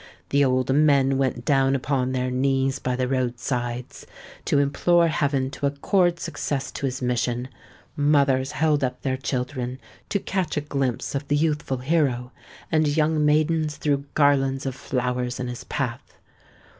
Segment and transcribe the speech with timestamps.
[0.29, 4.07] The old men went down upon their knees by the road sides,
[4.45, 9.77] to implore heaven to accord success to his mission;—mothers held up their children
[10.09, 15.47] to catch a glimpse of the youthful hero;—and young maidens threw garlands of flowers in
[15.47, 16.17] his path.